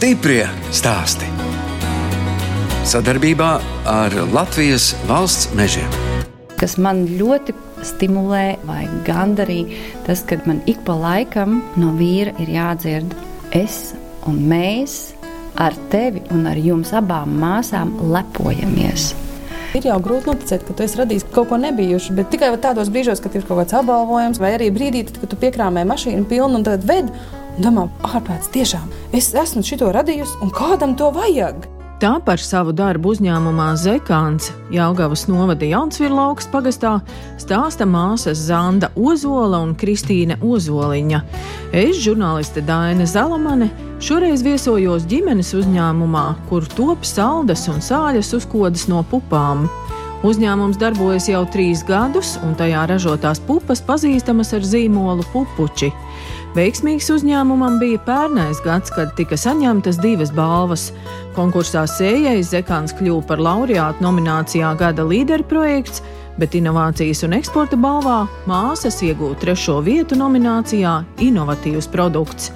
[0.00, 1.26] Stiprie stāsti.
[2.88, 3.48] Sadarbībā
[3.84, 5.90] ar Latvijas valsts mežiem.
[6.56, 7.52] Kas man ļoti
[7.84, 9.76] stimulē vai gandarīja,
[10.06, 13.12] tas, ka man ik pa laikam no vīra ir jādzird,
[13.52, 13.90] es
[14.24, 14.94] un mēs
[15.60, 19.10] ar tevi un ar jums abām māsām lepojamies.
[19.76, 23.20] Ir jau grūti noticēt, ka tu esi radījis kaut ko nebijušu, bet tikai tādos brīžos,
[23.20, 26.88] kad ir kaut kāds apbalvojums, vai arī brīdī, kad tu piekrāmē mašīnu pilnu un tad
[26.88, 31.66] ved un domā, ārprāts, tiešām es esmu šito radījusi un kādam to vajag.
[32.00, 36.94] Tā par savu darbu uzņēmumā Zekāns Jāgavas novada Jaunsvila augsts pagastā
[37.36, 41.20] stāsta māsas Zanda Ozola un Kristīne Ozoliņa.
[41.76, 43.68] Es, žurnāliste Daina Zalamane,
[44.00, 49.68] šoreiz viesojos ģimenes uzņēmumā, kur top saldas un sāļas uzkodas no pupām.
[50.24, 55.92] Uzņēmums darbojas jau trīs gadus, un tajā ražotās pupas pazīstamas ar zīmolu pupuči.
[56.50, 60.88] Veiksmīgs uzņēmumam bija pērnais gads, kad tika saņemtas divas balvas.
[61.36, 66.02] Konkursā sējai Zekāns kļuva par laureātu nominācijā Gada līderu projekts,
[66.42, 72.50] bet inovācijas un eksporta balvā māsas iegūta trešo vietu nominācijā Innovatīvs produkts.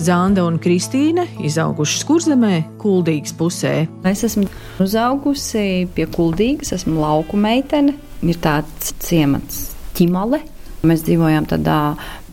[0.00, 3.74] Zanda un Kristīne izaugušas kurzemē, Kuldīgas pusē.
[4.08, 4.48] Es esmu
[4.80, 7.98] uzaugusi pie Kuldīgas, esmu lauku meitene.
[8.24, 9.66] Ir tāds ciemats
[10.00, 10.40] ķimale.
[10.84, 11.78] Mēs dzīvojām tādā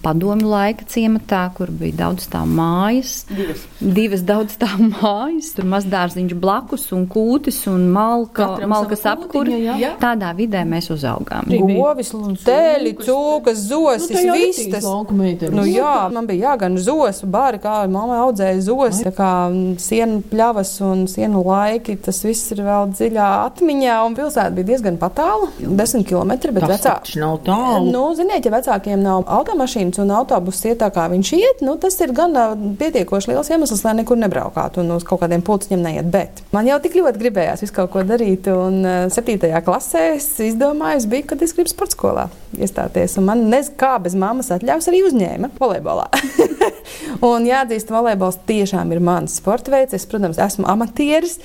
[0.04, 3.22] padomju laika ciematā, kur bija daudz tā mājas.
[3.30, 3.64] Divas.
[3.80, 5.52] Divas daudz tā mājas.
[5.56, 9.54] Tur mazdārziņš blakus un kūtis un malka, Katram malkas apkuri.
[9.56, 9.92] kūtiņa, jā.
[10.02, 11.50] Tādā vidē mēs uzaugām.
[11.52, 12.12] Govis,
[12.46, 14.86] tēļi, cūkas, zosis, nu, vistas.
[15.54, 19.06] Nu, jā, man bija jāgan zosu, bāri, kā mamma audzēja zosu.
[19.08, 24.18] Tā kā mm, sienu pļavas un sienu laiki, tas viss ir vēl dziļā atmiņā, un
[24.18, 26.98] pilsēta bija diezgan patāla, desmit kilometri, bet vecā.
[27.22, 27.92] nav tālu.
[27.92, 29.26] Nu, ziniet, ja vecākiem nav
[29.92, 32.34] automašīnas un autobuss iet tā, kā viņš iet, nu, tas ir gan
[32.80, 36.10] pietiekoši liels iemesls, lai nekur nebraukātu un uz kaut kādiem pulciņiem neiet.
[36.12, 40.30] Bet man jau tik ļoti gribējās visu kaut ko darīt, un ā, septītajā klasē es
[40.40, 43.18] izdomāju, bija, kad es gribu sporta skolā iestāties.
[43.18, 46.08] Un man nezinu, kā bez mammas atļaus arī uzņēma volejbolā.
[47.32, 49.96] un jāatzīst, volejbols tiešām ir mans sporta veids.
[49.98, 51.40] Es, protams, esmu amatieris,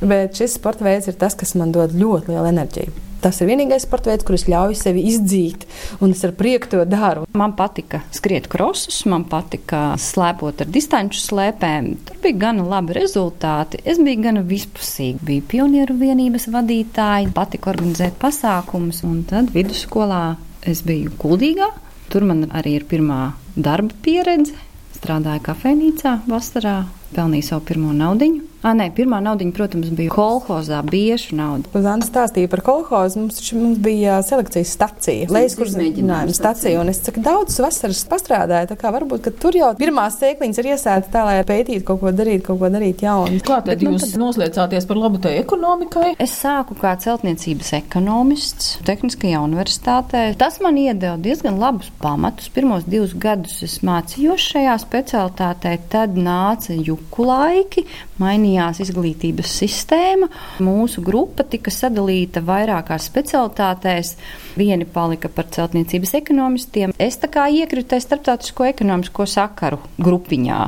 [0.00, 3.09] bet šis sporta veids ir tas, kas man dod ļoti lielu enerģiju.
[3.20, 5.66] Tas ir vienīgais sporta veids, kurš ļauj sevi izdzīt,
[6.00, 7.26] un es ar prieku to daru.
[7.36, 11.90] Man patika skriet krosus, man patika slēpot ar distanču slēpēm.
[12.08, 13.82] Tur bija gana labi rezultāti.
[13.84, 15.20] Es biju gana vispusīga.
[15.28, 20.24] Biju pionieru vienības vadītāja, patika organizēt pasākumus, un tad vidusskolā
[20.64, 21.68] es biju kuldīgā.
[22.10, 23.22] Tur man arī ir pirmā
[23.54, 24.56] darba pieredze.
[24.96, 26.80] Strādāju kafejnīcā, vasarā,
[27.14, 28.49] pelnīju savu pirmo naudiņu.
[28.60, 31.80] Ah, nē, pirmā naudiņa, protams, bija kolhozā, biešu nauda.
[31.80, 33.22] Zana stāstīja par kolhozu.
[33.22, 36.80] Mums, mums bija selekcijas stacija, lejas izmēģinājuma kurzinājuma stacija.
[36.82, 41.08] Un es cik daudz vasaras pastrādāju, tā kā varbūt, tur jau pirmās sēkliņas ir iesēta
[41.14, 43.40] tā, lai pētītu kaut ko darīt, kaut ko darīt jaunu.
[43.40, 46.12] Kā tad Bet man jūs noslēdzāties par labu tai ekonomikai?
[46.20, 50.26] Es sāku kā celtniecības ekonomists Tehniskajā universitātē.
[50.36, 52.52] Tas man iedeva diezgan labus pamatus.
[52.52, 57.88] Pirmos divus gadus es mācījos šajā specialitātē, tad nāca juku laiki,
[58.20, 58.49] mainījās
[58.82, 60.28] izglītības sistēma.
[60.64, 64.14] Mūsu grupa tika sadalīta vairākās specialitātēs.
[64.58, 66.94] Vieni palika par celtniecības ekonomistiem.
[66.98, 70.60] Es tā kā iekritu starptautisko ekonomisko sakaru grupiņā.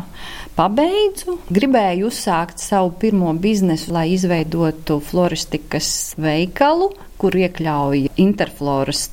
[0.52, 9.06] Pabeidzu, gribēju uzsākt savu pirmo biznesu, lai izveidotu floristikas veikalu, kur iekļauj interfloras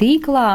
[0.00, 0.48] tīklā,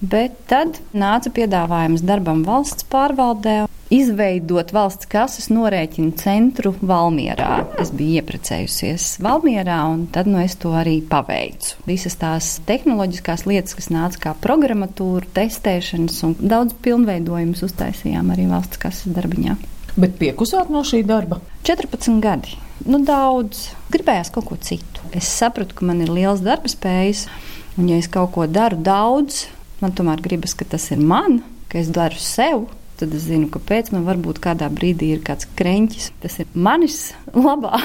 [0.00, 3.64] bet tad nāca piedāvājums darbam valsts pārvaldē.
[3.90, 7.64] Izveidot valsts kases norēķinu centru Valmierā.
[7.82, 11.80] Es biju iepriecējusies Valmierā, un tad nu, es to arī paveicu.
[11.88, 18.78] Visas tās tehnoloģiskās lietas, kas nāca kā programmatūra, testēšanas un daudz pilnveidojumus uztaisījām arī valsts
[18.78, 19.58] kases darbiņā.
[19.98, 21.40] Bet piekusāt no šī darba.
[21.66, 22.54] 14 gadi.
[22.86, 23.72] Nu, daudz.
[23.90, 25.02] Gribējās kaut ko citu.
[25.10, 27.26] Es sapratu, ka man ir liels darba spējas,
[27.74, 29.48] un ja es kaut ko daru daudz,
[29.82, 32.68] man tomēr gribas, ka tas ir man, ka es daru sev.
[33.00, 36.10] Tad es zinu, kāpēc man varbūt kādā brīdī ir kāds kreņķis.
[36.20, 36.98] Tas ir manis
[37.46, 37.80] labā,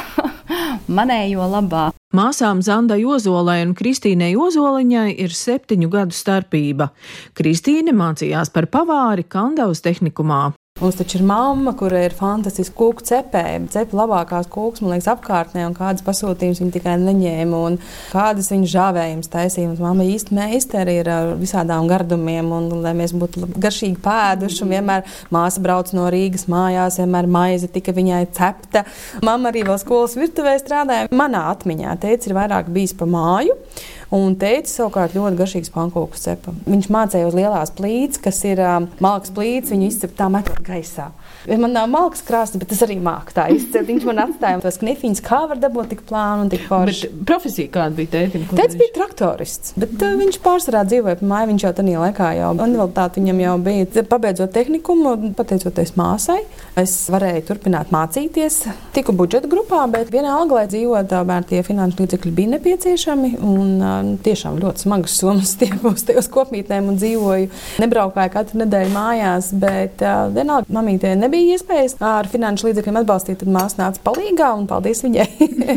[0.91, 1.85] manējo labā.
[2.15, 6.89] Māsām Zandai Ozolai un Kristīnei Ozoliņai ir septiņu gadu starpība.
[7.35, 10.43] Kristīne mācījās par pavāri Kandavas tehnikumā.
[10.81, 13.61] Mums taču ir mamma, kurai ir fantastiska kūku cepēja.
[13.71, 17.77] Cepa labākās kūkas, man liekas, apkārtnē, un kādas pasūtījumus viņa tikai neņēma, un
[18.09, 19.69] kādas viņa žāvējums taisīja.
[19.69, 24.75] Mums mamma īsti meistari ir ar visādām gardumiem, un lai mēs būtu garšīgi pēduši, un
[24.75, 28.83] vienmēr māsa brauc no Rīgas mājās, vienmēr maize tika viņai cepta.
[29.23, 31.07] Mamma arī vēl skolas virtuvē strādāja.
[31.15, 33.55] Manā atmiņā teica, ir vairāk bijis pa māju.
[34.15, 36.53] Un teica, savukārt ļoti garšīgs pankūku cepa.
[36.69, 41.09] Viņš mācīja uz lielās plīts, kas ir um, malks plīts, viņu izcep tā metot gaisā.
[41.45, 43.89] Man nav malks krāsa, bet es arī māku tā izcelt.
[43.89, 47.09] Viņš man atstāja tos knifiņus, kā var dabūt tik plānu un tik forši.
[47.11, 48.45] Bet profesija kāda bija tētim?
[48.53, 51.51] Tētis bija traktorists, bet uh, viņš pārsvarā dzīvoja pa māju.
[51.51, 54.05] Viņš jau tajā laikā jau universitāte viņam jau bija.
[54.15, 56.39] Pabeidzot tehnikumu, pateicoties māsai,
[56.79, 58.61] es varēju turpināt mācīties.
[58.95, 63.35] Tiku budžeta grupā, bet vienalga, lai dzīvotu, tomēr tie finanšu līdzekļi bija nepieciešami.
[63.45, 67.49] Un uh, tiešām ļoti smagas summas tiekos tajos kopmītnēm un dzīvoju.
[67.83, 73.51] Nebraukāju katru nedēļu mājās, bet uh, vienalga mamītē nebija iespējas ar finanšu līdzekļiem atbalstīt, tad
[73.55, 75.27] māsa nāca palīdzīgā un paldies viņai.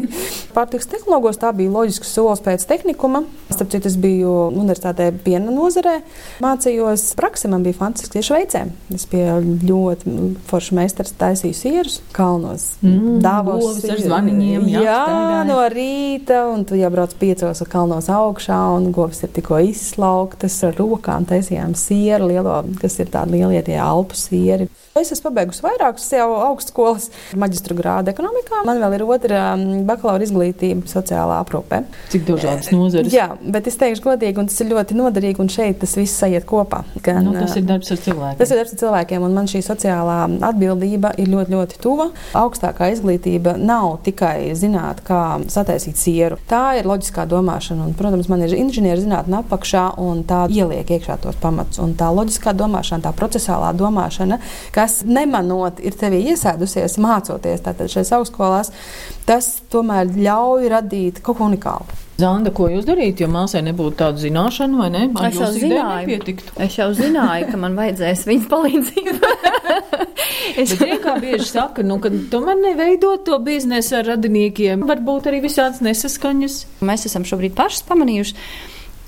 [0.57, 3.25] Pārtiks tehnologos tā bija loģisks solis pēc tehnikuma.
[3.53, 5.99] Starp citu, es biju universitātē piena nozarē,
[6.45, 8.65] mācījos praksi, man bija fantastiski Šveicē.
[8.95, 10.15] Es pie ļoti
[10.49, 12.71] forša meistars taisīju sierus kalnos.
[12.83, 14.69] Mm, Dāvos ar zvaniņiem.
[14.73, 19.61] Jā, jā, no rīta, un tu jau brauc piecos kalnos augšā, un govs ir tikko
[19.69, 24.69] izslauktas ar rokām, taisījām sieru lielo, kas ir tādi lielie tie alpu sieri.
[24.99, 27.09] Es esmu pabeigusi vairākas jau augstskolas,
[27.39, 28.63] maģistra grādu ekonomikā.
[28.67, 31.83] Man vēl ir otra um, bakalaura izglītība sociālā aprūpē.
[32.13, 33.15] Cik dažādas nozares?
[33.15, 36.47] Jā, bet es teikšu godīgi, un tas ir ļoti noderīgi, un šeit tas viss aiziet
[36.49, 36.83] kopā.
[37.05, 38.41] Gan, nu, tas ir darbs ar cilvēkiem.
[38.41, 40.19] Tas ir darbs ar cilvēkiem, un man šī sociālā
[40.49, 42.09] atbildība ir ļoti, ļoti tuva.
[42.39, 45.23] Augstākā izglītība nav tikai zināt, kā
[45.53, 46.41] sataisīt sieru.
[46.51, 51.19] Tā ir loģiskā domāšana, un, protams, man ir inženieru zinātne apakšā, un tā ieliek iekšā
[51.23, 51.81] tos pamatus.
[51.83, 54.41] Un tā loģiskā domāšana, tā procesālā domāšana,
[54.75, 58.73] kas kas nemanot ir tevī iesēdusies, mācoties šajās augstskolās,
[59.29, 61.99] tas tomēr ļauj radīt kaut ko unikālu.
[62.19, 65.05] Zanda, ko jūs darījat, jo māsai nebūtu tādu zināšanu, vai ne?
[65.13, 66.17] Man es jau zināju,
[66.65, 69.15] es jau zināju, ka man vajadzēs viņas palīdzību.
[70.65, 75.45] es domāju, kā bieži saka, nu, ka tomēr neveidot to biznesu ar radiniekiem, varbūt arī
[75.45, 76.59] visādas nesaskaņas.
[76.91, 78.35] Mēs esam šobrīd pašas pamanījuši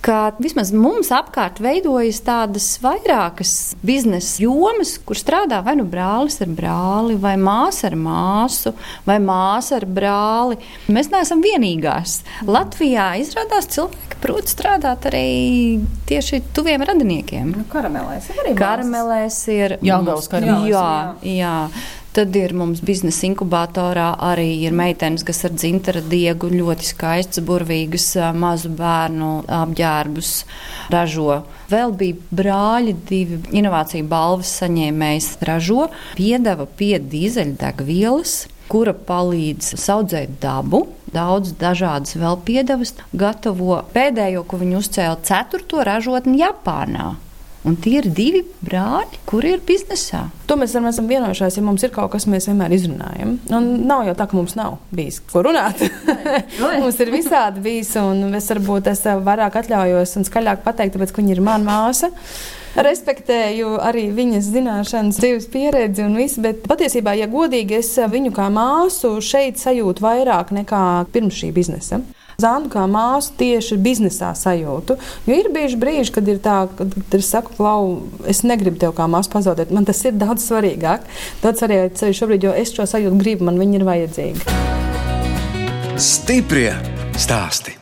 [0.04, 3.52] ka vismaz mums apkārt veidojas tādas vairākas
[3.86, 8.74] biznesa jomas, kur strādā vai nu brālis ar brāli, vai māsa ar māsu,
[9.08, 10.58] vai māsa ar brāli.
[10.92, 12.20] Mēs neesam vienīgās.
[12.48, 17.54] Latvijā izrādās cilvēki prot strādāt arī tieši tuviem radiniekiem.
[17.56, 18.56] Nu, karamelēs ir arī.
[18.58, 19.78] Karamelēs ir.
[19.84, 20.74] Jāgaus karamelēs.
[20.74, 20.90] Jā,
[21.24, 21.40] jā.
[21.40, 21.56] jā.
[22.10, 28.08] Tad ir mums biznesa inkubatorā arī ir meitenes, kas ar dzintara diegu ļoti skaistas, burvīgas
[28.34, 30.32] mazu bērnu apģērbus
[30.90, 31.44] ražo.
[31.70, 35.86] Vēl bija brāļi, divi inovāciju balvas saņēmējs ražo
[36.18, 38.40] piedeva pie dīzeļdegvielas
[38.70, 40.84] kura palīdz audzēt dabu.
[41.10, 43.80] Daudz dažādas vēl piedevas gatavo.
[43.94, 47.14] Pēdējo, ko viņi uzcēla, ceturto ražotni Japānā.
[47.68, 50.22] Un tie ir divi brāļi, kuri ir biznesā.
[50.48, 51.58] To mēs arī esam vienojušies.
[51.58, 53.34] Ja mums ir kaut kas, mēs vienmēr izrunājam.
[53.52, 55.82] Un nav jau tā, ka mums nav bijis ko runāt.
[56.80, 61.20] mums ir visādi bijis, un es varbūt es vairāk atļaujos un skaļāk pateikt, tāpēc, ka
[61.20, 62.08] viņa ir mana māsa.
[62.80, 68.46] Respektēju arī viņas zināšanas, dzīves pieredzi un visu, bet patiesībā, ja godīgi, es viņu kā
[68.54, 72.00] māsu šeit sajūtu vairāk nekā pirms šī biznesa.
[72.40, 74.96] Zandu kā māsu tieši biznesā sajūtu.
[75.28, 77.82] Jo ir bijuši brīži, kad ir tā, kad es saku, klau,
[78.30, 79.74] es negribu tevi kā māsu pazaudēt.
[79.74, 81.04] Man tas ir daudz svarīgāk.
[81.44, 84.40] Daudz svarīgāk ceļš šobrīd, jo es šo sajūtu gribu, man viņi ir vajadzīgi.
[86.00, 86.72] Stiprie
[87.20, 87.79] stāsti!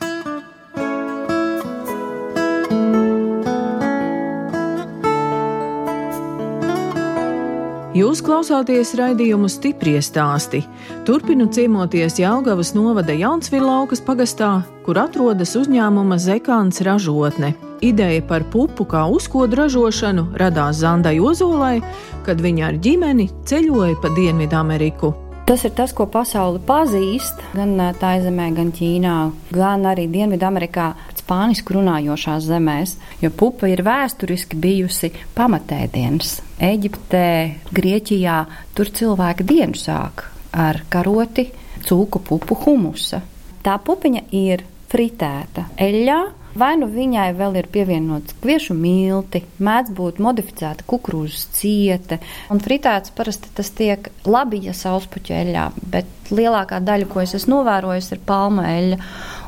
[7.98, 10.60] Jūs klausāties raidījumu stipri stāstī.
[11.08, 14.50] Turpinu ciemoties Jālgavas novada Jaunsvilaukas pagastā,
[14.86, 17.56] kur atrodas uzņēmuma Zekāns ražotne.
[17.82, 21.80] Ideja par pupu kā uzkodu ražošanu radās Zandai Ozolai,
[22.26, 25.14] kad viņa ar ģimeni ceļoja pa Dienvidameriku.
[25.48, 29.16] Tas ir tas, ko pasaule pazīst gan tā zemē, gan Ķīnā,
[29.56, 36.44] gan arī Dienvidamerikā spānisku runājošās zemēs, jo pupa ir vēsturiski bijusi pamatēdienas.
[36.58, 37.28] Eģiptē,
[37.74, 38.38] Grieķijā
[38.74, 41.46] tur cilvēki dienu sāk ar karoti,
[41.86, 43.22] cūku pupu humusa.
[43.62, 46.18] Tā pupiņa ir fritēta eļļā,
[46.58, 52.18] Vai nu viņai vēl ir pievienots kviešu milti, mēdz būt modificēta kukurūzas ciete,
[52.50, 58.12] un fritēts parasti tas tiek labi, ja sauspuķeļā, bet lielākā daļa, ko es esmu novērojis,
[58.14, 58.98] ir palma eļļa.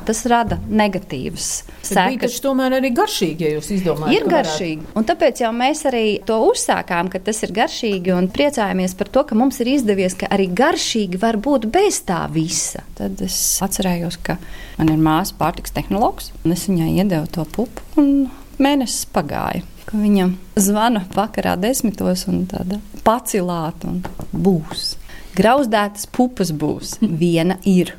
[0.01, 1.47] Tas rada negatīvas
[1.85, 2.23] sekas.
[2.23, 4.15] Tas tomēr arī garšīgi, ja jūs izdomājat.
[4.17, 8.95] Ir garšīgi, un tāpēc jau mēs arī to uzsākām, ka tas ir garšīgi un priecājamies
[8.97, 12.81] par to, ka mums ir izdevies, ka arī garšīgi var būt bez tā visa.
[12.97, 14.39] Tad es atcerējos, ka
[14.79, 19.61] man ir māsa pārtiks tehnologs, un es viņai iedevu to pupu, un mēnesis pagāja.
[19.91, 24.95] Viņam zvana vakarā desmitos un tāda pacilāta un būs.
[25.31, 26.97] Grauzdētas pupas būs.
[27.01, 27.93] Viena ir.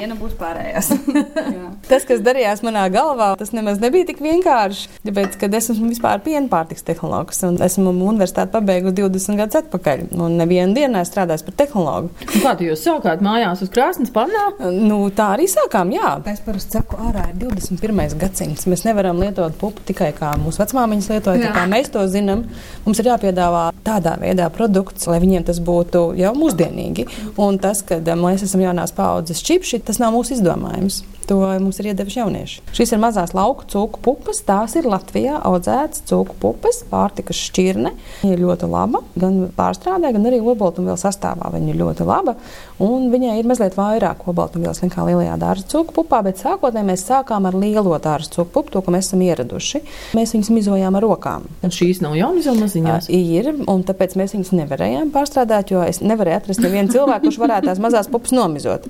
[0.00, 0.90] Viena būs pārējās.
[1.90, 4.88] tas, kas darījās manā galvā, tas nemaz nebija tik vienkārši.
[5.06, 10.06] Tāpēc, kad es esmu vispār piena pārtiks tehnologs un esmu universitāti pabeigusi 20 gadus atpakaļ,
[10.16, 12.12] un nevienu dienu strādāju par tehnologu.
[12.24, 14.46] Un kā jūs sākāt mājās uz krāsnes pannā?
[14.72, 16.14] Nu, tā arī sākām, jā.
[16.30, 18.16] Es parasti saku, ārā ir 21.
[18.20, 18.66] gadsimts.
[18.70, 22.46] Mēs nevaram lietot pupu tikai kā mūsu vecmāmiņas lietoja, kā mēs to zinām.
[22.86, 27.06] Mums ir jāpiedāvā tādā veidā produkts, lai viņiem tas būtu jau mūsdienīgi.
[27.40, 31.02] Un tas, ka mēs esam jaunās paudzes čipši, tas nav mūsu izdomājums.
[31.30, 32.62] To mums ir iedevuši jaunieši.
[32.74, 34.40] Šīs ir mazās lauku cūku pupas.
[34.42, 37.92] Tās ir Latvijā audzētas cūku pupas, pārtikas šķirne.
[38.24, 38.98] Viņa ir ļoti laba.
[39.14, 42.34] Gan pārstrādē, gan arī obaltumvielu sastāvā viņa ir ļoti laba.
[42.82, 47.46] Un viņai ir mazliet vairāk obaltumvielas nekā lielajā dārza cūku pupā, bet sākotnēji mēs sākām
[47.46, 49.82] ar lielo dārza cūku pupu, to, ko mēs esam ieraduši.
[50.18, 51.46] Mēs viņus mizojām ar rokām.
[51.62, 53.10] Un šīs nav jaunas maziņas?
[53.14, 57.70] Ir, un tāpēc mēs viņus nevarējām pārstrādāt, jo es nevarēju atrast nevienu cilvēku, kurš varētu
[57.70, 58.88] tās mazās pupas nomizot.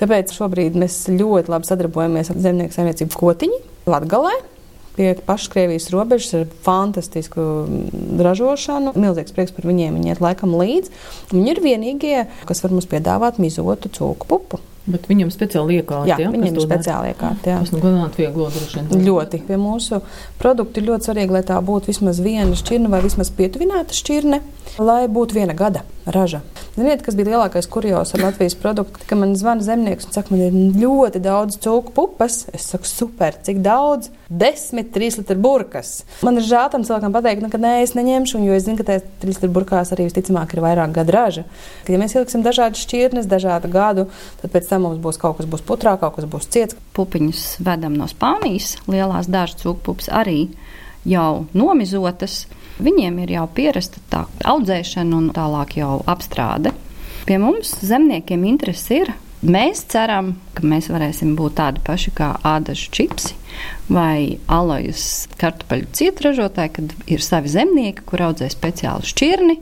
[0.00, 3.58] Tāpēc šobrīd mēs ļoti labi sadarbojamies ar zemnieku saimniecību Kotiņu
[3.90, 4.34] Latgalē.
[4.96, 7.42] Pie pašas Krievijas robežas ar fantastisku
[8.16, 8.94] ražošanu.
[8.96, 9.98] Milzīgs prieks par viņiem.
[9.98, 10.94] Viņi iet laikam līdzi.
[11.34, 12.14] Viņi ir vienīgie,
[12.48, 14.62] kas var mums piedāvāt mizotu cūku pupu.
[14.86, 16.14] Bet viņam speciāli iekārta.
[16.14, 17.58] Jā, ja, viņam ir speciāli iekārta.
[17.58, 19.04] Tas nu gan atvieglo droši vien.
[19.08, 19.42] Ļoti.
[19.48, 20.00] Pie mūsu
[20.40, 24.40] produktu ir ļoti svarīgi, lai tā būtu vismaz viena šķirne vai vismaz pietuvināta šķirne,
[24.80, 26.40] lai būtu viena gada raža.
[26.76, 29.02] Ziniet, kas bija lielākais kurjos ar Latvijas produktu?
[29.08, 33.36] Kad man zvana zemnieks un saka, man ir ļoti daudz cūku pupas, es saku, super,
[33.46, 34.10] cik daudz?
[34.28, 36.00] Desmit, trīs litru burkas.
[36.26, 38.88] Man ir žēl tam cilvēkam pateikt, nu, ka nē, es neņemšu, jo es zinu, ka
[38.90, 41.46] tajās trīs litru burkās arī visticamāk ir vairāk gadu raža.
[41.86, 44.08] Kad ja mēs ieliksim dažādas šķirnes, dažādu gadu,
[44.42, 46.78] tad pēc tam mums būs kaut kas būs putrā, kaut kas būs ciets.
[46.96, 50.46] Pupiņus vedam no Spānijas, lielās dažas cūku pupas arī
[51.06, 52.44] jau nomizotas.
[52.82, 56.74] Viņiem ir jau pierasta tā audzēšana un tālāk jau apstrāde.
[57.26, 59.14] Pie mums zemniekiem interesi ir.
[59.46, 63.34] Mēs ceram, ka mēs varēsim būt tādi paši kā ādažu čipsi
[63.92, 69.58] vai alojas kartupeļu cietražotāji, kad ir savi zemnieki, kur audzē speciālu šķirni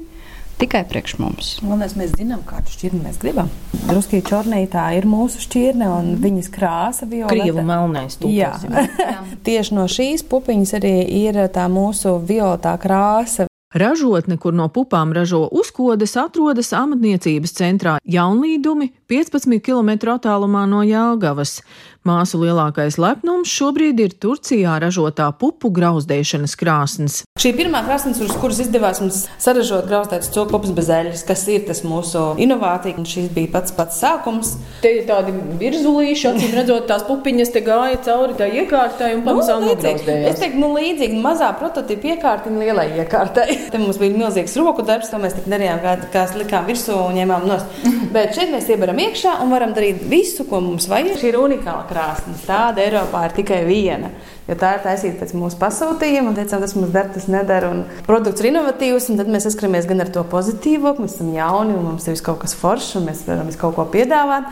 [0.60, 1.54] tikai priekš mums.
[1.62, 3.50] Galvenais, mēs zinām, kādu šķirni mēs gribam.
[3.88, 6.20] Druskī čornītā ir mūsu šķirne un mm.
[6.24, 7.34] viņas krāsa violeta.
[7.34, 8.34] Krievu melnais tūkos.
[8.34, 8.52] Jā.
[9.46, 10.94] Tieši no šīs pupiņas arī
[11.24, 13.48] ir tā mūsu violetā krāsa.
[13.74, 21.56] Ražotne, kur no pupām ražo uzkodas, atrodas amatniecības centrā Jaunlīdumi 15 km attālumā no Jāgavas.
[22.04, 27.14] Māsu lielākais lepnums šobrīd ir Turcijā ražotā pupu grauzdēšanas krāsnes.
[27.40, 31.64] Šī pirmā krāsnes, uz kuras izdevās mums saražot grauzdētas cūku pupas bez eļļas, kas ir
[31.64, 34.50] tas mūsu inovācija, un šis bija pats pats sākums.
[34.82, 35.32] Te ir tādi
[35.62, 40.28] virzulīši, acīm redzot, tās pupiņas te gāja cauri tā iekārtai un pamazām nu, nograuzdējās.
[40.34, 43.48] Es teiktu, nu līdzīgi mazā prototipa iekārtiņa lielai iekārtai.
[43.72, 47.16] Te mums bija milzīgs roku darbs, to mēs tik darījām, kā, kā likām virsū un
[47.16, 47.82] ņēmām nost.
[48.12, 51.16] Bet šeit mēs iebaram iekšā un varam darīt visu, ko mums vajag.
[51.24, 52.44] Šī ir unikāla krāsnes.
[52.48, 54.10] Tāda Eiropā ir tikai viena.
[54.44, 56.34] Jo tā ir taisīta pēc mūsu pasūtījuma.
[56.36, 57.70] Teicām, tas mums der, tas nedara.
[57.72, 61.30] Un produkts ir inovatīvs, un tad mēs saskaramies gan ar to pozitīvo, ka mēs esam
[61.32, 64.50] jauni un mums ir kaut kas foršs, un mēs varam kaut ko piedāvāt.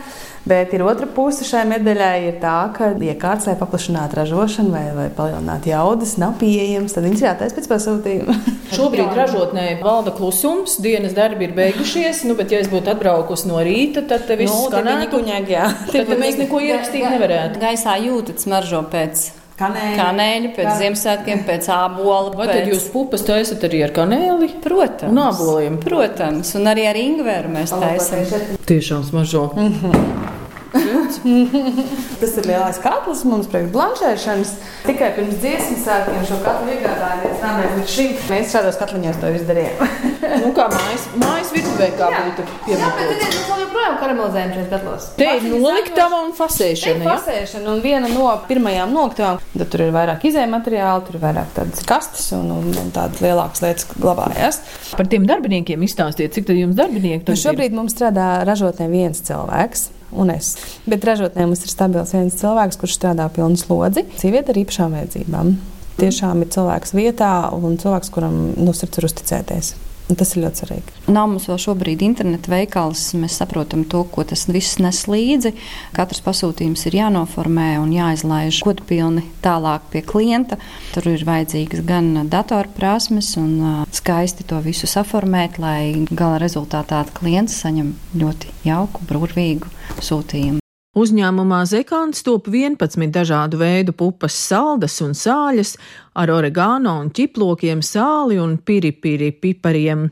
[0.49, 5.05] Bet ir otra puse šai medaļai, ir tā, ka iekārts, lai paplašinātu ražošanu vai, vai
[5.13, 6.97] palielinātu jaudas, nav pieejams.
[6.97, 8.35] Tad viņš jātaisa pēc pasūtījuma.
[8.75, 12.25] Šobrīd ražotnē valda klusums, dienas darbi ir beigušies.
[12.27, 15.13] Nu, bet, ja es būtu atbraukusi no rīta, tad viss nu, skanētu.
[15.13, 15.69] Kuņag, jā.
[15.93, 17.63] Tad, mēs neko ierakstīt nevarētu.
[17.63, 19.25] Gaisā jūtat smaržo pēc
[19.59, 19.97] Kanēļi.
[19.99, 20.75] kanēļu, pēc Jā.
[20.81, 22.33] Ziemassvētkiem, pēc ābola.
[22.33, 22.55] Vai pēc...
[22.55, 24.49] tad jūs pupas taisat arī ar kanēli?
[24.63, 25.11] Protams.
[25.11, 25.77] Un āboliem?
[25.83, 28.25] Protams, un arī ar ingveru mēs taisam.
[28.69, 29.49] Tiešām smaržo.
[29.53, 30.31] Mm -hmm.
[32.21, 34.53] Tas ir lielais katls mums priekš blanšēšanas.
[34.87, 37.35] Tikai pirms dziesmas sākiem šo katlu iegādājāmies.
[37.43, 39.93] Tā mēs līdz šim mēs šādos katliņos to izdarījām.
[40.43, 42.23] nu, kā mājas, mājas virtuvē kā jā.
[42.25, 42.73] būtu piemērots.
[42.73, 45.07] Jā, bet mēs joprojām karamelizējam šeit katlos.
[45.19, 47.05] Te ir noliktava un fasēšana.
[47.05, 47.15] Ja?
[47.19, 49.41] Fasēšana un viena no pirmajām noliktavām.
[49.53, 53.21] Tad tur ir vairāk izējuma materiāli, tur ir vairāk tādas kastes un, un, un tādas
[53.23, 54.63] lielākas lietas glabājas.
[54.97, 57.75] Par tiem darbiniekiem izstāstiet, cik tad jums darbinieki nu, šobrīd?
[57.77, 60.55] Mums strādā ražotnē viens cilvēks un es.
[60.89, 65.55] Bet ražotnē mums ir stabils viens cilvēks, kurš strādā pilnu slodzi, sieviete ar īpašām vajadzībām.
[65.99, 69.73] Tiešām ir cilvēks vietā un cilvēks, kuram no sirds ir uzticēties.
[70.11, 70.93] Un tas ir ļoti svarīgi.
[71.15, 73.05] Nav mums vēl šobrīd interneta veikals.
[73.15, 75.53] Mēs saprotam to, ko tas viss nes līdzi.
[75.95, 80.59] Katrs pasūtījums ir jānoformē un jāizlaiž godpilni tālāk pie klienta.
[80.91, 87.95] Tur ir vajadzīgas gan datorprasmes un skaisti to visu saformēt, lai gala rezultātā klients saņem
[88.19, 89.71] ļoti jauku, burvīgu
[90.03, 90.59] sūtījumu.
[90.93, 95.71] Uzņēmumā Zekāns top 11 dažādu veidu pupas, saldas un sāļas,
[96.13, 100.09] ar oregāno un ķiplokiem, sāli un piripiri pipariem.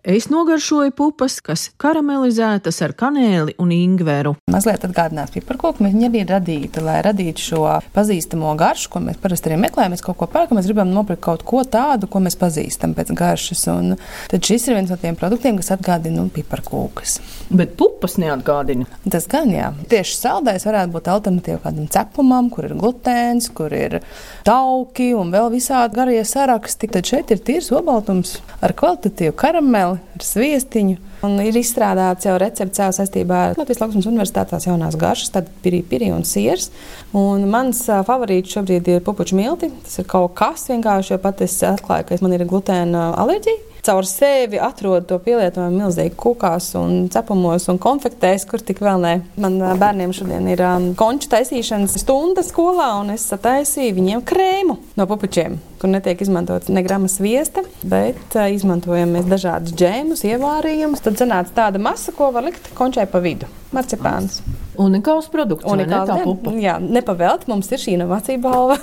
[0.00, 4.30] Es nogaršoju pupas, kas karamelizētas ar kanēli un ingveru.
[4.48, 5.84] Mazliet atgādinās piparkoku.
[5.84, 9.92] Viņu arī radītu, lai radītu šo pazīstamo garšu, ko mēs parasti arī meklējam.
[9.92, 13.66] Mēs kaut ko pērkam, mēs gribam nopirkt kaut ko tādu, ko mēs pazīstam pēc garšas.
[13.74, 13.98] Un
[14.32, 17.18] tad šis ir viens no tiem produktiem, kas atgādina nu, piparkūkas.
[17.52, 18.88] Bet pupas neatgādina.
[19.04, 19.68] Tas gan jā.
[19.92, 24.00] Tieši saldais varētu būt alternatīva kādam cepumam, kur ir glutēns, kur ir
[24.48, 26.90] tauki un vēl visādi garie saraksti.
[26.92, 30.98] Tad šeit ir tīrs obaltums ar kvalitatīvu karamelu ar sviestiņu.
[31.24, 35.82] Un ir izstrādāts jau recepts jau saistībā ar Latvijas Latvijas Universitātes jaunās garšas, tad pirī,
[35.86, 36.70] pirī un siers.
[37.16, 39.72] Un mans favorīts šobrīd ir pupuču milti.
[39.84, 44.06] Tas ir kaut kas vienkārši, jo pat es atklāju, ka man ir glutēna alerģija caur
[44.08, 49.14] sevi atrod to pielietojumu milzīgi kukās, un cepumos un konfektēs, kur tik vēl ne.
[49.40, 55.08] Man bērniem šodien ir um, konču taisīšanas stunda skolā, un es sataisīju viņiem krēmu no
[55.10, 61.04] pupučiem, kur netiek izmantots ne grama sviesta, bet uh, izmantojam mēs dažādus džēmus, ievārījumus.
[61.04, 63.48] Tad sanāca tāda masa, ko var likt končai pa vidu.
[63.74, 64.42] Marcipāns.
[64.80, 65.68] Unikāls produkts.
[65.68, 66.54] Unikāls, ne, pupa.
[66.60, 68.78] Jā, nepavēlt, mums ir šī inovācija balva.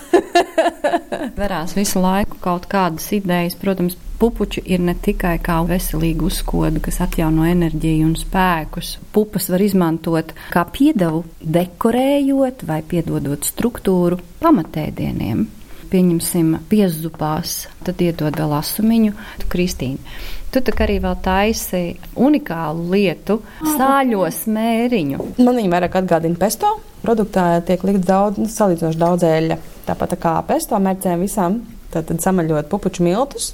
[1.39, 6.97] Verās visu laiku kaut kādas idejas, protams, Pupuči ir ne tikai kā veselīga uzkoda, kas
[7.05, 8.95] atjauno enerģiju un spēkus.
[9.13, 11.21] Pupas var izmantot kā piedevu,
[11.57, 15.45] dekorējot vai piedodot struktūru pamatēdieniem.
[15.91, 19.13] Pieņemsim, piezupās, tad iedod vēl asumiņu.
[19.43, 20.17] Tu, Kristīna,
[20.51, 21.81] tu tā arī vēl taisi
[22.15, 23.39] unikālu lietu,
[23.77, 25.31] sāļo smēriņu.
[25.41, 26.77] Man viņa vairāk atgādina pesto.
[27.03, 29.57] Produktā tiek likt daudz, nu, salīdzinoši daudz eļļa.
[29.87, 31.61] Tāpat tā kā pesto mērcēm visām,
[31.93, 33.53] tad samaļot pupuču miltus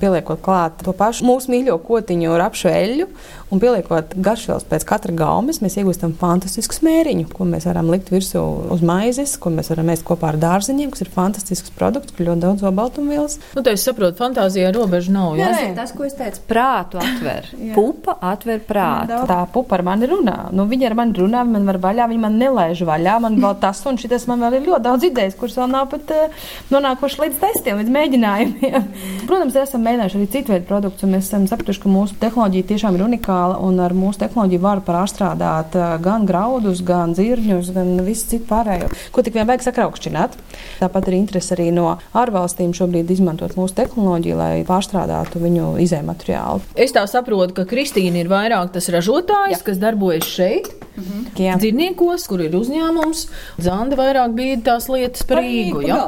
[0.00, 3.08] pieliekot klāt to pašu mūsu mīļo kotiņu, rapšu eļļu
[3.52, 8.42] un pieliekot garšvielas pēc katra gaumes, mēs iegūstam fantastisku smēriņu, ko mēs varam likt virsū
[8.74, 12.44] uz maizes, ko mēs varam ēst kopā ar dārziņiem, kas ir fantastisks produkts, kur ļoti
[12.44, 13.38] daudz obaltumvielas.
[13.56, 15.38] Nu, tā es saprotu, fantāzijā robeža nav.
[15.40, 17.48] Jā, jā tas, ko es teicu, prātu atver.
[17.78, 19.22] pupa atver prātu.
[19.30, 20.36] Tā pupa ar mani runā.
[20.52, 23.80] Nu, viņa ar mani runā, man var vaļā, viņa man nelaiž vaļā, man vēl tas
[23.88, 27.40] un šitas, man vēl ir ļoti daudz idejas, kuras vēl nav pat uh, nonākuši līdz
[27.46, 28.88] testiem, līdz mēģinājumiem.
[29.30, 32.98] Protams, esam mēģinājuši arī citu veidu produktus, un mēs esam sapratuši, ka mūsu tehnoloģija tiešām
[32.98, 38.48] ir unikāla un ar mūsu tehnoloģiju var pārstrādāt gan graudus, gan zirņus, gan visu citu
[38.50, 40.36] pārējo, ko tik vien vajag sakraukšķināt.
[40.82, 46.64] Tāpat ir interese arī no ārvalstīm šobrīd izmantot mūsu tehnoloģiju, lai pārstrādātu viņu izējumateriālu.
[46.78, 49.64] Es tā saprotu, ka Kristīna ir vairāk tas ražotājs, Jā.
[49.70, 50.70] kas darbojas šeit.
[50.98, 51.26] Mhm.
[51.38, 53.20] Dzīvniekos, kur ir uzņēmums,
[53.62, 55.84] Zanda vairāk bija tās lietas par Rīgu.
[55.86, 56.00] Jā,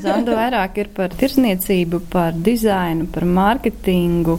[0.00, 2.63] Zanda vairāk ir par tirsniecību, par dizainu,
[3.14, 4.38] par mārketingu,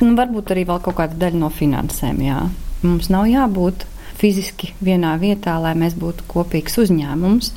[0.00, 2.22] un nu, varbūt arī vēl kaut kāda daļa no finansēm.
[2.24, 2.44] Jā.
[2.84, 3.86] Mums nav jābūt
[4.20, 7.50] fiziski vienā vietā, lai mēs būtu kopīgs uzņēmums.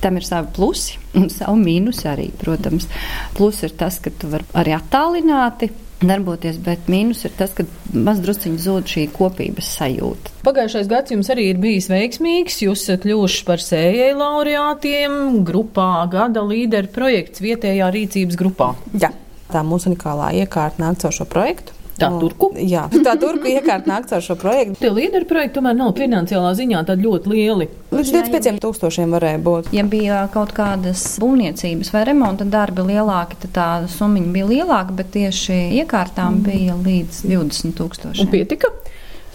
[0.00, 2.88] Tam ir savi plusi un savi mīnusi arī, protams.
[3.36, 5.70] Plus ir tas, ka tu vari arī attālināti
[6.00, 10.34] darboties, bet mīnus ir tas, ka mazdrusciņi zūd šī kopības sajūta.
[10.46, 12.62] Pagājušais gads jums arī ir bijis veiksmīgs.
[12.64, 18.72] Jūs esat kļuvuši par sējai laureātiem grupā Gada līderu projekts vietējā rīcības grupā.
[18.96, 19.12] Jā,
[19.52, 21.76] tā mūsu unikālā iekārta nāk caur šo projektu.
[22.00, 22.48] Tā turku?
[22.56, 24.78] Jā, tā turku iekārta nāk caur šo projektu.
[24.80, 27.66] Tie līderu projekti tomēr nav finansiālā ziņā tad ļoti lieli.
[27.92, 29.68] Līdz 25 tūkstošiem varēja būt.
[29.76, 35.12] Ja bija kaut kādas būvniecības vai remonta darbi lielāki, tad tā summa bija lielāka, bet
[35.16, 36.46] tieši iekārtām mm.
[36.48, 38.24] bija līdz 20 tūkstošiem.
[38.24, 38.72] Un pietika?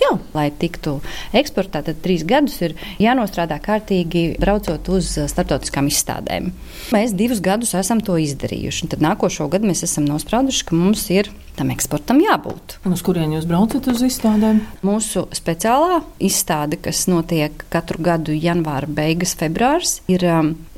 [0.01, 0.97] Jā, lai tiktu
[1.35, 6.51] eksportēta, tad trīs gadus ir jānostrādā kārtīgi, braucot uz starptautiskām izstādēm.
[6.93, 8.89] Mēs divus gadus esam to izdarījuši.
[8.91, 12.77] Tad nākošo gadu mēs esam nosprauduši, ka mums ir tam eksportam jābūt.
[12.85, 14.61] Un uz kurien jūs braucat uz izstādēm?
[14.85, 20.27] Mūsu speciālā izstāde, kas notiek katru gadu janvāra beigas, februārs, ir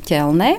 [0.08, 0.52] ķelnē,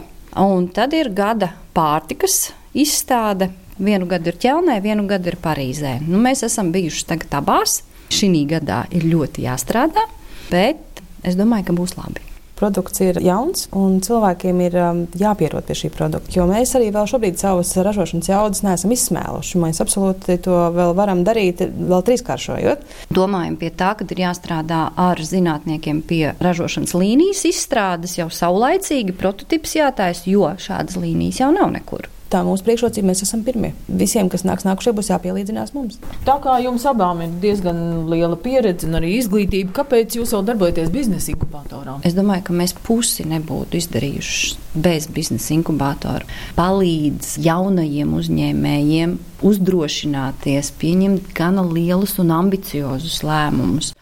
[0.43, 3.53] un tad ir gada pārtikas izstāde.
[3.79, 6.01] Vienu gadu ir ķelnē, vienu gadu ir Parīzē.
[6.03, 7.85] Nu, mēs esam bijuši tagad abās.
[8.09, 10.07] Šī gadā ir ļoti jāstrādā,
[10.49, 15.77] bet es domāju, ka būs labi produkts ir jauns un cilvēkiem ir um, jāpierod pie
[15.79, 16.33] šī produkta.
[16.35, 19.61] Jo mēs arī vēl šobrīd savas ražošanas jaudas neesam izsmēluši.
[19.63, 22.85] Mēs absolūti to vēl varam darīt, vēl trīskāršojot.
[23.15, 29.79] Domājam pie tā, ka ir jāstrādā ar zinātniekiem pie ražošanas līnijas izstrādes jau saulaicīgi, prototyps
[29.79, 33.73] jātaisa, jo šādas līnijas jau nav nekur tā mūsu priekšrocība, mēs esam pirmie.
[33.89, 35.99] Visiem, kas nāks nākušie, būs jāpielīdzinās mums.
[36.27, 40.93] Tā kā jums abām ir diezgan liela pieredze un arī izglītība, kāpēc jūs vēl darbojaties
[40.95, 41.99] biznesa inkubatorā?
[42.09, 46.29] Es domāju, ka mēs pusi nebūtu izdarījuši bez biznesa inkubatora.
[46.59, 49.17] Palīdz jaunajiem uzņēmējiem
[49.49, 53.95] uzdrošināties, pieņemt gana lielus un ambiciozus lēmumus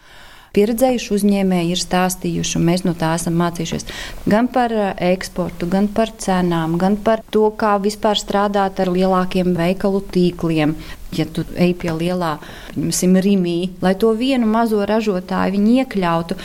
[0.57, 3.87] pieredzējuši uzņēmēji ir stāstījuši, un mēs no tā esam mācījušies
[4.29, 9.53] gan par eh, eksportu, gan par cenām, gan par to, kā vispār strādāt ar lielākiem
[9.57, 10.75] veikalu tīkliem.
[11.15, 12.33] Ja tu ej pie lielā,
[12.73, 16.35] piemēram, Rīgā, lai to vienu mazo ražotāju viņi iekļautu,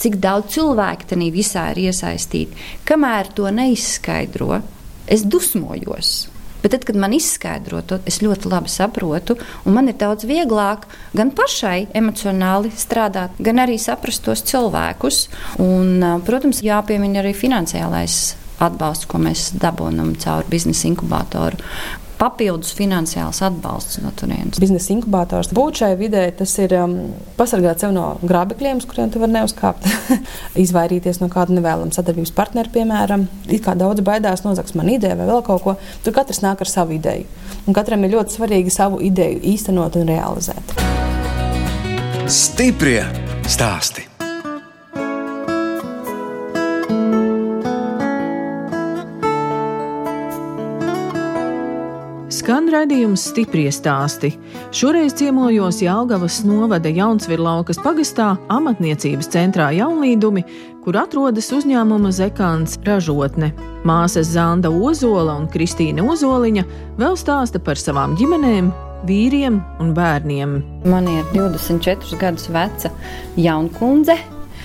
[0.00, 4.60] cik daudz cilvēku tajā visā ir iesaistīti, kamēr to neizskaidro,
[5.10, 6.33] es dusmojos.
[6.64, 9.36] Bet tad, kad man izskaidro to, es ļoti labi saprotu,
[9.68, 15.26] un man ir daudz vieglāk gan pašai emocionāli strādāt, gan arī saprast tos cilvēkus.
[15.60, 18.16] Un, protams, jāpiemina arī finansiālais
[18.64, 21.60] atbalsts, ko mēs dabūjam caur biznesa inkubatoru,
[22.18, 24.60] papildus finansiāls atbalsts no turienes.
[24.62, 26.94] Biznesa inkubators būt šai vidē, tas ir um,
[27.38, 29.88] pasargāt sevi no grābekļiem, uz kuriem tu vari neuzkāpt,
[30.64, 33.26] izvairīties no kāda nevēlama sadarbības partnera, piemēram.
[33.48, 36.70] It kā daudz baidās nozags man ideja vai vēl kaut ko, tur katrs nāk ar
[36.70, 37.28] savu ideju.
[37.66, 40.74] Un katram ir ļoti svarīgi savu ideju īstenot un realizēt.
[42.30, 43.02] Stiprie
[43.44, 44.13] stāstī!
[52.44, 54.28] Skan raidījums stipri stāsti.
[54.76, 60.42] Šoreiz ciemojos Jālgavas novada Jaunsvirlaukas pagastā amatniecības centrā Jaunlīdumi,
[60.84, 63.48] kur atrodas uzņēmuma Zekāns ražotne.
[63.88, 66.66] Māsas Zanda Ozola un Kristīne Ozoliņa
[67.00, 68.68] vēl stāsta par savām ģimenēm,
[69.08, 70.58] vīriem un bērniem.
[70.84, 72.92] Man ir 24 gadus veca
[73.40, 74.20] jaunkundze,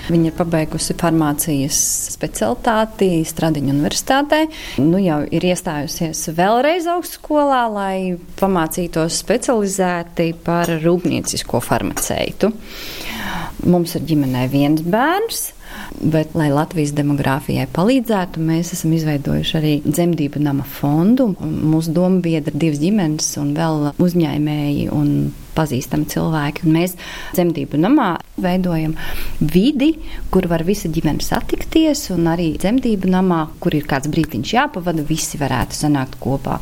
[0.10, 1.78] Viņa ir pabeigusi farmācijas
[2.16, 4.40] specialitāti Stradiņu universitātē.
[4.82, 12.50] Nu, jau ir iestājusies vēlreiz augstskolā, lai pamācītos specializēti par rūpniecisko farmaceitu.
[13.70, 15.50] Mums ir ģimenē viens bērns.
[16.00, 21.32] Bet, lai Latvijas demogrāfijai palīdzētu, mēs esam izveidojuši arī dzemdību nama fondu.
[21.42, 25.14] Mūsu doma biedra divas ģimenes un vēl uzņēmēji un
[25.60, 26.66] pazīstami cilvēki.
[26.68, 26.96] Un mēs
[27.36, 28.96] dzemdību namā veidojam
[29.40, 29.92] vidi,
[30.32, 35.40] kur var visa ģimene satikties, un arī dzemdību namā, kur ir kāds brītiņš jāpavada, visi
[35.42, 36.60] varētu sanākt kopā.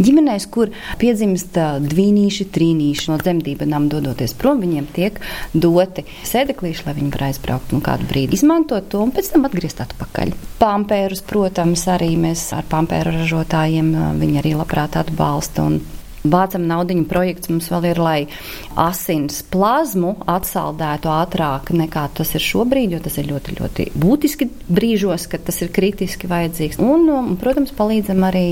[0.00, 5.20] Ģimenēs, kur piedzimst dvīnīši, trīnīši no dzemdību nama dodoties prom, viņiem tiek
[5.54, 8.49] doti sēdeklīši, lai viņi var aizbraukt un kādu brīdi izmantot
[8.90, 10.34] to un pēc tam atgriezt atpakaļ.
[10.60, 15.68] Pampērus, protams, arī mēs ar pampēru ražotājiem viņi arī labprāt atbalsta.
[15.70, 18.18] Un Vācam naudu projekts mums vēl ir, lai
[18.76, 25.28] asins plazmu atsaldētu ātrāk nekā tas ir šobrīd, jo tas ir ļoti, ļoti būtiski brīžos,
[25.30, 26.80] kad tas ir kritiski vajadzīgs.
[26.82, 28.46] Un, un protams, palīdzam arī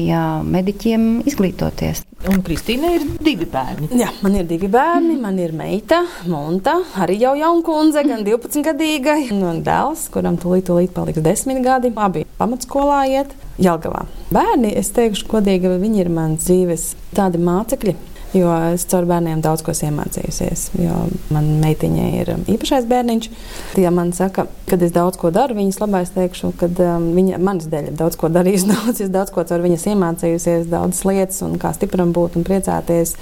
[0.48, 2.04] mediķiem izglītoties.
[2.28, 3.92] Un Kristīne ir divi bērni.
[4.00, 5.14] Jā, man ir divi bērni.
[5.22, 10.66] Man ir meita, Monta, arī jau jauna kundze, gan 12 gadīga, un dēls, kuram tūlīt,
[10.66, 11.92] tūlīt paliks 10 gadi.
[11.98, 13.37] Abi pamatskolā iet.
[13.59, 14.05] Jelgavā.
[14.35, 17.97] Bērni, es teikšu, godīgi, viņi ir mans dzīves tādi mācekļi.
[18.37, 20.66] Jo es caur bērniem daudz ko iemācījusies.
[21.33, 23.29] Manā meitiņā ir īpašais bērniņš.
[23.81, 27.40] Ja man saka, kad es daudz ko daru, viņas labā es teikšu, ka um, viņa
[27.40, 28.68] manas dēļ ir daudz ko darījusi.
[28.75, 33.14] Daudz, es daudz ko caur viņas iemācījusies, daudzas lietas, un kā stipram būt un priecāties.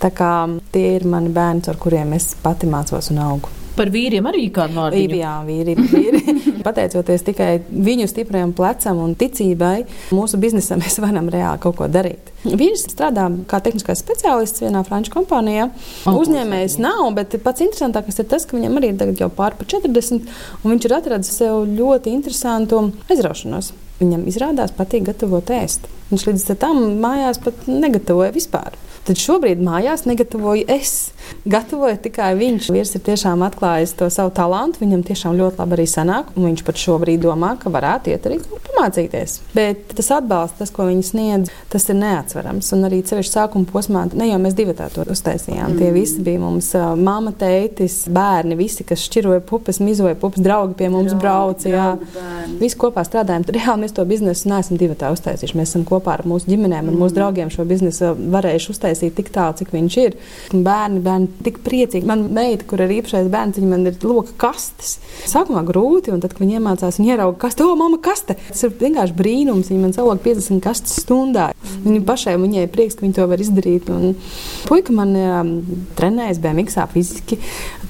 [0.00, 0.32] Tā kā
[0.72, 3.52] tie ir mani bērni, ar kuriem es pati mācos un augu.
[3.74, 5.18] Par vīriem arī kādu vārdu?
[5.18, 5.74] Jā, vīri.
[5.74, 6.22] vīri.
[6.66, 9.84] Pateicoties tikai viņu stiprajam plecam un ticībai,
[10.14, 12.30] mūsu biznesam mēs varam reāli kaut ko darīt.
[12.44, 15.70] Vīrs strādā kā tehniskais speciālists vienā franču kompānijā.
[16.06, 19.66] Oh, Uzņēmējs nav, bet pats interesantākais ir tas, ka viņam arī ir jau pār pa
[19.66, 20.28] 40,
[20.62, 23.72] un viņš ir atradis sev ļoti interesantu aizraušanos.
[24.00, 25.86] Viņam izrādās patīk gatavot ēst.
[26.10, 28.74] Viņš līdz tam mājās pat negatavoja vispār.
[29.04, 31.10] Tad šobrīd mājās negatavoju es.
[31.44, 32.70] Gatavoju tikai viņš.
[32.72, 34.80] Vīrs ir tiešām atklājis to savu talantu.
[34.80, 36.30] Viņam tiešām ļoti labi arī sanāk.
[36.32, 39.34] Viņš pat šobrīd domā, ka varētu iet arī pamācīties.
[39.52, 42.70] Bet tas atbalsts, tas, ko viņi sniedz, tas ir neatsverams.
[42.76, 45.74] Un arī ceļš sākuma posmā, ne jau mēs divi tā to uztaisījām.
[45.74, 45.82] Mm.
[45.82, 50.88] Tie visi bija mums mama, tētis, bērni, visi, kas šķiroja pupas, mizoja pupas, draugi pie
[50.92, 51.68] mums brauca.
[51.68, 51.90] Jā,
[52.56, 53.44] visi kopā strādājām.
[53.52, 55.60] Reāli mēs to biznesu neesam divi tā uztaisījuši.
[55.60, 59.30] Mēs esam kopā ar mūsu ģimenēm un mūsu draugiem šo biznesu varējuši uztaisīt iztaisīt tik
[59.34, 60.16] tālu, cik viņš ir.
[60.54, 62.06] Bērni, bērni tik priecīgi.
[62.06, 64.98] Man meita, kur ir īpašais bērns, viņa man ir loka kastes.
[65.30, 68.36] Sākumā grūti, un tad, kad viņi iemācās, viņi ierauga kaste, o, mama, kaste.
[68.48, 69.70] Tas ir vienkārši brīnums.
[69.72, 71.50] Viņa man salok 50 kastes stundā.
[71.84, 73.90] Viņa pašai, viņai prieks, ka viņa to var izdarīt.
[73.92, 74.14] Un
[74.68, 75.54] puika man um,
[75.98, 77.38] trenējas BMX fiziski,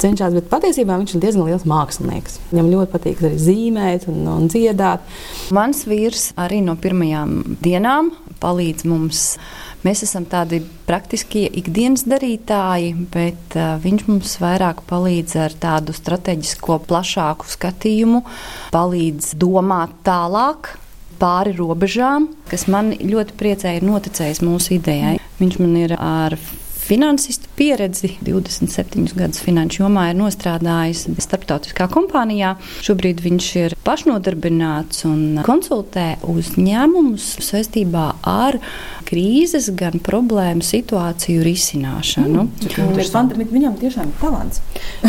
[0.00, 2.40] cenšas, bet patiesībā viņš ir diezgan liels mākslinieks.
[2.52, 5.04] Viņam ļoti patīk arī zīmēt un, un dziedāt.
[5.54, 8.12] Mans vīrs arī no pirmajām dienām
[8.42, 9.24] palīdz mums
[9.84, 16.78] Mēs esam tādi praktiski ikdienas darītāji, bet uh, viņš mums vairāk palīdz ar tādu strateģisko,
[16.88, 18.22] plašāku skatījumu,
[18.72, 20.72] palīdz domāt tālāk.
[21.14, 25.14] Pāri robežām, kas man ļoti priecēja, ir noticējis mūsu idejai.
[25.38, 26.34] Viņš man ir ar
[26.84, 28.14] finansista pieredzi.
[28.24, 32.54] 27 gadus finanšu jomā ir nostrādājis starptautiskā kompānijā.
[32.84, 38.58] Šobrīd viņš ir pašnodarbināts un konsultē uzņēmumus saistībā ar
[39.08, 42.46] krīzes, gan problēmu situāciju risināšanu.
[42.48, 44.62] Mm, viņam tiešām ir talants.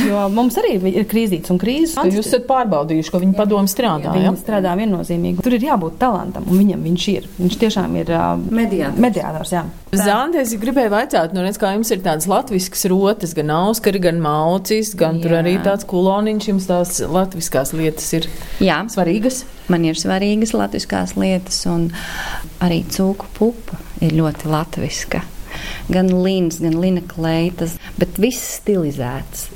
[0.05, 1.95] Jo mums arī ir krīzītes un krīzes.
[2.15, 4.11] Jūs esat pārbaudījuši, ka viņa padomu strādā.
[4.11, 5.43] Jā, viņa strādā viennozīmīgi.
[5.45, 7.29] Tur ir jābūt talantam, un viņam viņš ir.
[7.39, 9.01] Viņš tiešām ir uh, mediātors.
[9.07, 9.55] mediātors
[9.95, 14.19] Zāne, es gribēju vaicāt, nu, redz, kā jums ir tādas latviskas rotas, gan auskari, gan
[14.21, 15.25] maucis, gan jā.
[15.25, 18.27] tur arī tāds kuloniņš, jums tās latviskās lietas ir
[18.61, 18.83] jā.
[18.91, 19.43] svarīgas.
[19.71, 21.87] Man ir svarīgas latviskās lietas, un
[22.61, 25.23] arī cūku pupa ir ļoti latviska.
[25.89, 29.47] Gan līnijas, gan lina kleitas, bet viss stilizēts.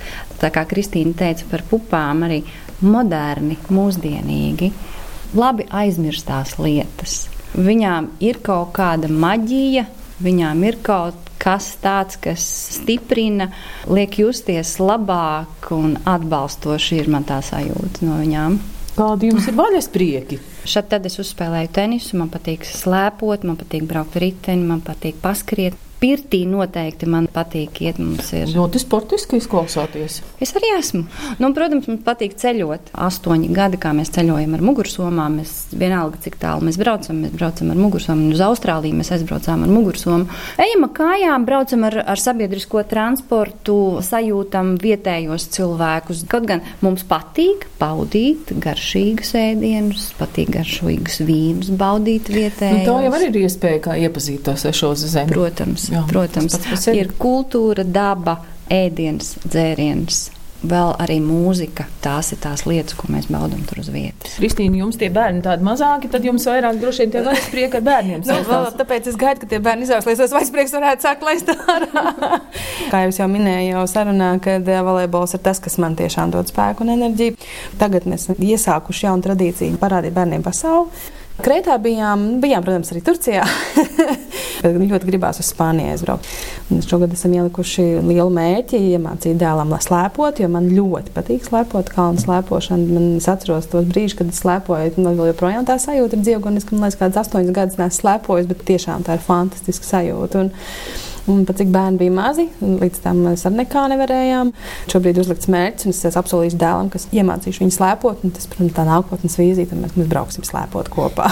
[0.42, 2.42] Tā kā Kristīna teica par pupām, arī
[2.82, 4.72] moderni, mūsdienīgi,
[5.38, 7.28] labi aizmirstās lietas.
[7.54, 9.86] Viņām ir kaut kāda maģija,
[10.24, 12.44] viņām ir kaut kas tāds, kas
[12.76, 13.50] stiprina,
[13.90, 18.60] liek justies labāk un atbalstoši ir man tā sajūta no viņām.
[19.00, 20.40] Kādi jums ir vaļas prieki?
[20.68, 25.78] Šad tad es uzspēlēju tenisu, man patīk slēpot, man patīk braukt riteni, man patīk paskriet.
[26.00, 27.98] Pirtī noteikti man patīk iet.
[28.00, 30.22] Mums ir ļoti sportiski izklausāties.
[30.40, 31.02] Es arī esmu.
[31.44, 32.94] Nu, protams, man patīk ceļot.
[32.96, 35.36] Astoņi gadi, kā mēs ceļojam ar mugursomām.
[35.42, 38.30] Mēs vienalga, cik tālu mēs braucam, mēs braucam ar mugursomu.
[38.32, 40.30] Uz Austrāliju mēs aizbraucām ar mugursomu.
[40.64, 46.24] Ejam ar kājām, braucam ar, ar sabiedrisko transportu, sajūtam vietējos cilvēkus.
[46.32, 52.88] Kaut gan mums patīk baudīt garšīgus ēdienus, patīk garšīgus vīnus, baudīt vietējos.
[52.88, 55.36] Nu, tā jau ir iespēja, kā iepazīt to svešo zemi.
[55.36, 55.89] Protams.
[55.90, 56.58] Jā, Protams,
[56.94, 60.28] ir kultūra, daba, ēdiens, dzēriens.
[60.60, 61.86] Vēl arī mūzika.
[62.04, 64.34] Tās ir tās lietas, ko mēs baudām tur uz vietas.
[64.42, 68.26] Kristīna, jums tie bērni tādi mazāki, tad jums vairāk droši vien tie vaļasprieki ar bērniem.
[68.28, 71.54] nu, vēl, tāpēc es gaidu, ka tie bērni izaugs, lai tos vaļasprieks varētu sākt laist
[71.56, 72.42] ārā.
[72.92, 76.84] Kā jau minēju, jau sarunā, kad eh, volejbols ir tas, kas man tiešām dod spēku
[76.84, 77.40] un enerģiju.
[77.80, 80.92] Tagad mēs esam iesākuši jaunu tradīciju parādīt bērniem pasauli.
[81.40, 83.46] Krētā bijām, bijām, protams, arī Turcijā.
[84.64, 86.28] ļoti gribās uz Spāniju aizbraukt.
[86.74, 92.22] Un šogad esam ielikuši lielu mērķi, iemācīt dēlam slēpot, jo man ļoti patīk slēpot, kalnu
[92.24, 92.90] slēpošanu.
[92.92, 96.76] Man es atceros tos brīžus, kad es slēpoju, man vēl joprojām tā sajūta ir dzīvogoniska.
[96.76, 100.44] Man liekas, kāds astoņus gadus neesmu slēpojis, bet tiešām tā ir fantastiska sajūta.
[100.44, 100.52] Un,
[101.30, 104.52] Un pat cik bērni bija mazi, līdz tam mēs ar nekā nevarējām.
[104.92, 108.24] Šobrīd uzlikts mērķis, un es apsolījis dēlam, ka iemācīšu viņu slēpot.
[108.36, 111.30] Tas, protams, tā nākotnes vīzija, tad mēs, mēs brauksim slēpot kopā.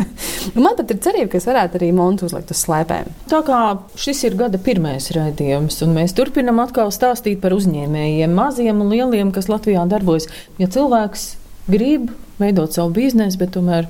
[0.64, 3.12] man pat ir cerība, ka es varētu arī montu uzlikt uz slēpēm.
[3.32, 3.60] Tā kā
[3.98, 9.32] šis ir gada pirmais raidījums, un mēs turpinam atkal stāstīt par uzņēmējiem, maziem un lieliem,
[9.34, 10.28] kas Latvijā darbojas.
[10.60, 11.32] Ja cilvēks
[11.70, 12.10] grib
[12.42, 13.88] veidot savu biznesu, bet tomēr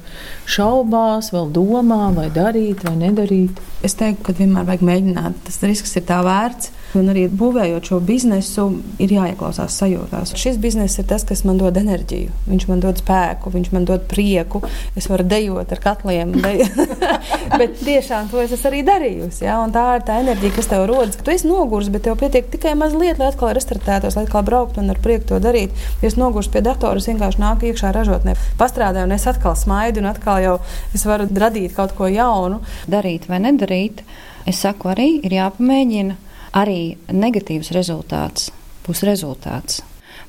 [0.51, 3.61] šaubās, vēl domā, vai darīt vai nedarīt.
[3.85, 5.43] Es teiktu, ka vienmēr vajag mēģināt.
[5.49, 6.71] Tas risks ir tā vērts.
[6.99, 8.67] Un arī būvējot šo biznesu,
[9.01, 10.35] ir jāieklausās sajūtās.
[10.37, 12.33] Šis bizness ir tas, kas man dod enerģiju.
[12.51, 14.61] Viņš man dod spēku, viņš man dod prieku.
[14.99, 16.35] Es varu dejot ar katliem,
[17.61, 19.47] bet tiešām to es arī darījusi.
[19.47, 19.57] Ja?
[19.73, 21.17] Tā ir tā enerģija, kas tev rodas.
[21.17, 24.83] Ka tu esi noguris, bet tev pietiek tikai mazliet, lai atkal restartētos, lai atkal brauktu
[24.83, 25.73] un ar prieku to darīt.
[26.03, 30.03] Ja es nogurstu pie datora, es vienkārši nāku iekšā ražotnē, pastrādāju, un es atkal smaidu,
[30.03, 30.59] un atkal jau
[30.93, 32.61] es varu radīt kaut ko jaunu.
[32.91, 34.05] Darīt vai nedarīt,
[34.45, 36.22] es saku, arī ir jāpamēģina
[36.53, 38.51] arī negatīvs rezultāts
[38.87, 39.81] būs rezultāts.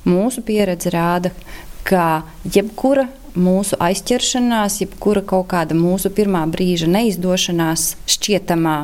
[0.06, 1.32] Mūsu pieredze rāda,
[1.84, 8.76] ka jebkura mūsu aizķeršanās, jebkura kaut kāda mūsu pirmā brīža neizdošanās šķietamā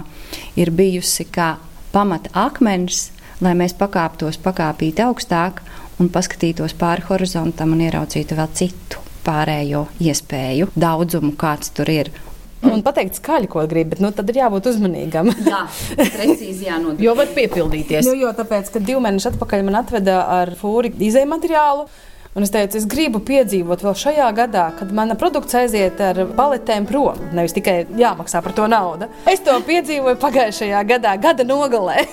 [0.59, 1.55] ir bijusi kā
[1.94, 5.62] pamata akmens, lai mēs pakāptos pakāpīt augstāk
[6.00, 12.11] un paskatītos pāri horizontam un ieraudzītu vēl citu pārējo iespēju daudzumu, kāds tur ir.
[12.68, 15.31] Un pateikt skaļi, ko gribi, bet nu, tad ir jābūt uzmanīgam.
[15.46, 15.62] Jā,
[15.96, 17.01] precīzi jānodrošina.
[17.07, 18.05] jo var piepildīties.
[18.11, 21.88] Jo, jo tāpēc, kad divi mēneši atpakaļ man atveda ar fūri izēju materiālu.
[22.37, 26.87] Un es teicu, es gribu piedzīvot vēl šajā gadā, kad mana produkcija aiziet ar paletēm
[26.87, 27.18] prom.
[27.35, 29.09] Nevis tikai jāmaksā par to naudu.
[29.27, 32.05] Es to piedzīvoju pagājušajā gadā, gada nogalē.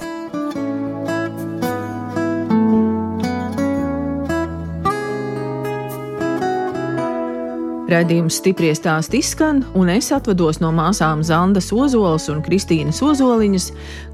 [7.88, 13.68] Radījums stipri stāst izskan, un es atvados no māsām Zandas Ozolas un Kristīnas Ozoliņas,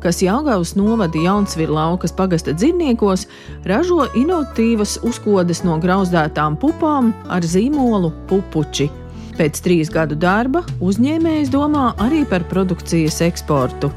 [0.03, 3.25] kas Jāgaunas novada Jaunsviru laukas pagasta dzīvniekos
[3.65, 8.91] ražo inovatīvas uzkodas no grauzdētām pupām ar zīmolu pupuči.
[9.39, 13.89] Pēc trīs gadu darba uzņēmējs domā arī par produkcijas eksportu.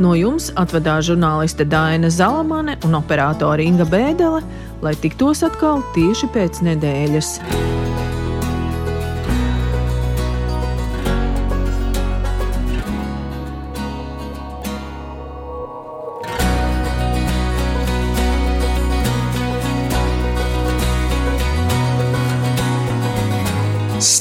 [0.00, 4.40] No jums atvedās žurnāliste Dāna Zalamane un operātore Inga Bēdelē,
[4.80, 7.36] lai tiktos atkal tieši pēc nedēļas.